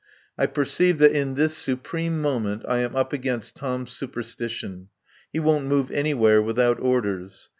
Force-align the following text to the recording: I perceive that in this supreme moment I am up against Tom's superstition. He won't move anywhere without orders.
I 0.35 0.47
perceive 0.47 0.97
that 0.97 1.11
in 1.15 1.35
this 1.35 1.55
supreme 1.55 2.21
moment 2.23 2.63
I 2.67 2.79
am 2.79 2.95
up 2.95 3.13
against 3.13 3.55
Tom's 3.55 3.91
superstition. 3.91 4.87
He 5.31 5.39
won't 5.39 5.67
move 5.67 5.91
anywhere 5.91 6.41
without 6.41 6.79
orders. 6.79 7.49